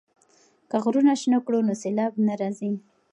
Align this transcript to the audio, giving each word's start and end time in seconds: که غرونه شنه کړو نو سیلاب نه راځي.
که 0.69 0.77
غرونه 0.83 1.13
شنه 1.21 1.39
کړو 1.45 1.59
نو 1.67 1.73
سیلاب 1.81 2.13
نه 2.27 2.33
راځي. 2.41 2.71